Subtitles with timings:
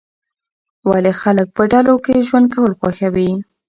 [0.89, 3.31] ولې خلک په ډلو کې ژوند کول خوښوي؟